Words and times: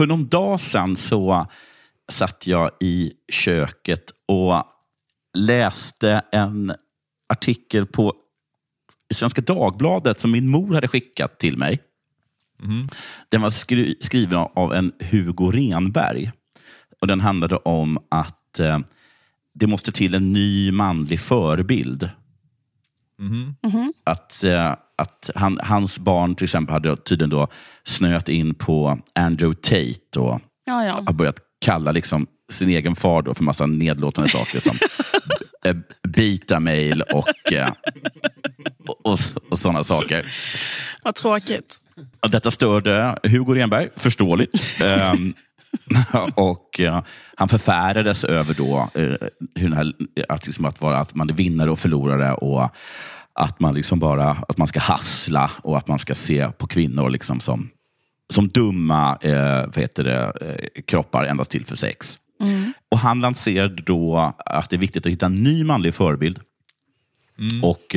för 0.00 0.06
någon 0.06 0.28
dag 0.28 0.60
sedan 0.60 0.96
så 0.96 1.46
satt 2.08 2.46
jag 2.46 2.70
i 2.80 3.12
köket 3.32 4.10
och 4.28 4.64
läste 5.34 6.22
en 6.32 6.72
artikel 7.28 7.86
på 7.86 8.14
Svenska 9.14 9.40
Dagbladet 9.40 10.20
som 10.20 10.30
min 10.30 10.48
mor 10.48 10.74
hade 10.74 10.88
skickat 10.88 11.38
till 11.38 11.56
mig. 11.56 11.80
Den 13.28 13.42
var 13.42 13.50
skri 13.50 13.96
skriven 14.00 14.38
av 14.54 14.74
en 14.74 14.92
Hugo 15.10 15.50
Renberg. 15.50 16.32
Och 17.00 17.06
Den 17.06 17.20
handlade 17.20 17.56
om 17.56 17.98
att 18.08 18.60
eh, 18.60 18.78
det 19.54 19.66
måste 19.66 19.92
till 19.92 20.14
en 20.14 20.32
ny 20.32 20.72
manlig 20.72 21.20
förebild. 21.20 22.10
Att, 24.04 24.44
eh, 24.44 24.74
att 25.00 25.30
han, 25.34 25.60
hans 25.62 25.98
barn 25.98 26.34
till 26.34 26.44
exempel 26.44 26.72
hade 26.72 26.96
tydligen 26.96 27.30
då 27.30 27.48
snöat 27.84 28.28
in 28.28 28.54
på 28.54 28.98
Andrew 29.14 29.60
Tate 29.62 30.20
och 30.20 30.40
Ja, 30.64 30.84
ja. 30.84 31.02
har 31.06 31.12
börjat 31.12 31.38
kalla 31.60 31.92
liksom 31.92 32.26
sin 32.50 32.68
egen 32.68 32.96
far 32.96 33.22
då 33.22 33.34
för 33.34 33.44
massa 33.44 33.66
nedlåtande 33.66 34.30
saker 34.30 34.60
som 34.60 34.76
eh, 35.64 35.76
beta-mail 36.08 37.02
och, 37.02 37.52
eh, 37.52 37.72
och, 38.88 39.06
och, 39.06 39.18
och 39.50 39.58
sådana 39.58 39.84
saker. 39.84 40.32
Vad 41.02 41.14
tråkigt. 41.14 41.78
Detta 42.28 42.50
störde 42.50 43.16
Hugo 43.22 43.54
Renberg, 43.54 43.88
förståeligt. 43.96 44.80
Ehm, 44.80 45.34
och 46.34 46.80
eh, 46.80 47.02
Han 47.36 47.48
förfärades 47.48 48.24
över 48.24 48.54
då, 48.54 48.90
eh, 48.94 49.28
hur 49.54 49.70
här, 49.70 49.92
att, 50.28 50.46
liksom 50.46 50.64
att, 50.64 50.80
vara, 50.80 50.98
att 50.98 51.14
man 51.14 51.30
är 51.30 51.34
vinnare 51.34 51.70
och 51.70 51.78
förlorare 51.78 52.34
och 52.34 52.70
att 53.40 53.60
man, 53.60 53.74
liksom 53.74 53.98
bara, 53.98 54.30
att 54.30 54.58
man 54.58 54.66
ska 54.66 54.80
hassla 54.80 55.50
och 55.62 55.78
att 55.78 55.88
man 55.88 55.98
ska 55.98 56.14
se 56.14 56.48
på 56.48 56.66
kvinnor 56.66 57.10
liksom 57.10 57.40
som, 57.40 57.70
som 58.32 58.48
dumma 58.48 59.16
eh, 59.20 59.66
vad 59.66 59.76
heter 59.76 60.04
det, 60.04 60.32
eh, 60.40 60.82
kroppar 60.82 61.24
endast 61.24 61.50
till 61.50 61.64
för 61.64 61.76
sex. 61.76 62.18
Och 62.90 62.98
Han 62.98 63.20
lanserade 63.20 63.82
då 63.82 64.34
att 64.36 64.70
det 64.70 64.76
är 64.76 64.80
viktigt 64.80 65.06
att 65.06 65.12
hitta 65.12 65.26
en 65.26 65.34
ny 65.34 65.64
manlig 65.64 65.94
förebild 65.94 66.40
och 67.62 67.96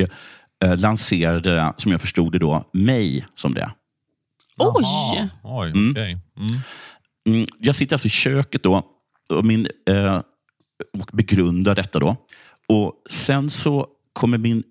eh, 0.64 0.76
lanserade, 0.76 1.72
som 1.76 1.92
jag 1.92 2.00
förstod 2.00 2.32
det, 2.32 2.38
då, 2.38 2.70
mig 2.72 3.26
som 3.34 3.54
det. 3.54 3.70
Oj! 4.56 4.82
Jaha, 4.82 5.28
Oj, 5.42 5.90
okej. 5.90 6.18
Mm. 6.36 6.60
Mm, 7.28 7.46
jag 7.58 7.74
sitter 7.74 7.94
alltså 7.94 8.06
i 8.06 8.10
köket 8.10 8.62
då 8.62 8.82
och, 9.28 9.44
min, 9.44 9.68
eh, 9.88 10.20
och 10.98 11.10
begrundar 11.12 11.74
detta. 11.74 11.98
då. 11.98 12.16
Och 12.68 12.92
Sen 13.10 13.50
så 13.50 13.86
kommer 14.12 14.38
min 14.38 14.62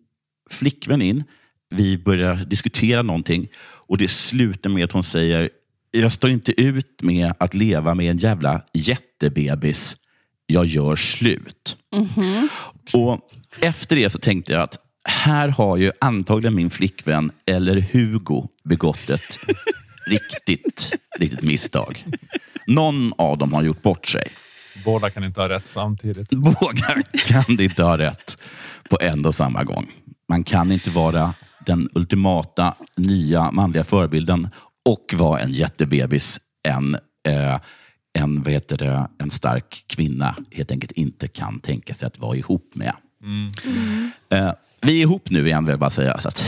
flickvän 0.54 1.02
in. 1.02 1.24
Vi 1.70 1.98
börjar 1.98 2.36
diskutera 2.36 3.02
någonting 3.02 3.48
och 3.88 3.98
det 3.98 4.08
slutar 4.08 4.70
med 4.70 4.84
att 4.84 4.92
hon 4.92 5.04
säger 5.04 5.50
jag 5.92 6.12
står 6.12 6.30
inte 6.30 6.62
ut 6.62 7.02
med 7.02 7.34
att 7.38 7.54
leva 7.54 7.96
med 7.96 8.12
en 8.12 8.18
jävla 8.18 8.62
jättebebis. 8.74 9.96
Jag 10.46 10.66
gör 10.66 10.96
slut. 10.96 11.78
Och 12.94 13.20
Efter 13.60 13.96
det 13.96 14.10
så 14.10 14.20
tänkte 14.20 14.52
jag 14.52 14.62
att 14.62 14.78
här 15.04 15.50
har 15.50 15.78
ju 15.78 15.92
antagligen 16.02 16.56
min 16.56 16.70
flickvän 16.70 17.32
eller 17.46 17.82
Hugo 17.82 18.48
begått 18.64 19.10
ett 19.10 19.40
riktigt, 20.08 20.92
riktigt 21.20 21.42
misstag. 21.42 22.06
Någon 22.68 23.14
av 23.18 23.38
dem 23.38 23.54
har 23.54 23.64
gjort 23.64 23.82
bort 23.82 24.08
sig. 24.08 24.28
Båda 24.86 25.10
kan 25.10 25.24
inte 25.24 25.42
ha 25.42 25.50
rätt 25.50 25.68
samtidigt. 25.68 26.30
Båda 26.30 27.04
kan 27.28 27.60
inte 27.62 27.84
ha 27.84 27.98
rätt 27.98 28.38
på 28.90 28.98
en 29.02 29.26
och 29.26 29.36
samma 29.36 29.64
gång. 29.64 29.92
Man 30.30 30.44
kan 30.44 30.72
inte 30.72 30.90
vara 30.90 31.34
den 31.66 31.90
ultimata 31.94 32.74
nya 32.98 33.52
manliga 33.52 33.84
förebilden 33.84 34.48
och 34.90 35.14
vara 35.18 35.40
en 35.40 35.52
jättebebis 35.52 36.40
en, 36.68 36.96
eh, 37.28 37.60
en, 38.20 38.44
vad 38.44 38.54
heter 38.54 38.78
det, 38.78 39.08
en 39.20 39.30
stark 39.32 39.84
kvinna 39.88 40.36
helt 40.52 40.72
enkelt 40.72 40.92
inte 40.92 41.28
kan 41.28 41.60
tänka 41.60 41.94
sig 41.94 42.08
att 42.08 42.20
vara 42.20 42.36
ihop 42.38 42.72
med. 42.76 42.94
Eh, 44.30 44.52
vi 44.82 44.98
är 44.98 45.02
ihop 45.02 45.30
nu 45.30 45.46
igen 45.48 45.66
vill 45.66 45.72
jag 45.72 45.80
bara 45.80 45.90
säga. 45.90 46.20
Så 46.20 46.28
att, 46.30 46.46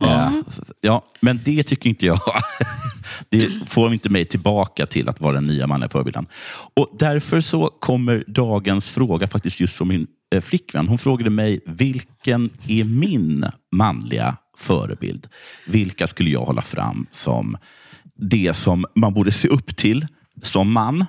eh, 0.00 0.32
så- 0.48 0.62
ja, 0.80 1.04
men 1.20 1.40
det 1.44 1.62
tycker 1.62 1.88
inte 1.90 2.06
jag. 2.06 2.18
Det 3.28 3.68
får 3.68 3.92
inte 3.92 4.08
mig 4.10 4.24
tillbaka 4.24 4.86
till 4.86 5.08
att 5.08 5.20
vara 5.20 5.32
den 5.34 5.46
nya 5.46 5.66
manliga 5.66 5.88
förebilden. 5.90 6.26
Och 6.74 6.90
därför 6.98 7.40
så 7.40 7.66
kommer 7.66 8.24
dagens 8.26 8.88
fråga 8.88 9.28
faktiskt 9.28 9.60
just 9.60 9.76
från 9.76 9.88
min 9.88 10.06
flickvän. 10.40 10.88
Hon 10.88 10.98
frågade 10.98 11.30
mig, 11.30 11.60
vilken 11.66 12.50
är 12.68 12.84
min 12.84 13.46
manliga 13.72 14.36
förebild? 14.58 15.28
Vilka 15.66 16.06
skulle 16.06 16.30
jag 16.30 16.40
hålla 16.40 16.62
fram 16.62 17.06
som 17.10 17.56
det 18.14 18.54
som 18.54 18.84
man 18.94 19.14
borde 19.14 19.30
se 19.30 19.48
upp 19.48 19.76
till 19.76 20.06
som 20.42 20.72
man? 20.72 21.04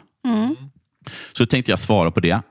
Så 1.33 1.45
tänkte 1.45 1.72
jag 1.72 1.79
svara 1.79 2.12
på 2.12 2.19
det. 2.19 2.41